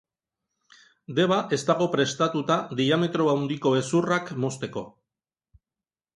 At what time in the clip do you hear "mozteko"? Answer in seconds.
4.47-4.85